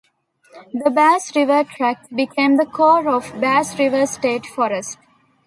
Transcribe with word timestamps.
The 0.73 0.89
Bass 0.89 1.35
River 1.35 1.63
tract 1.63 2.15
became 2.15 2.57
the 2.57 2.65
core 2.65 3.07
of 3.07 3.39
Bass 3.39 3.77
River 3.77 4.07
State 4.07 4.47
Forest. 4.47 4.97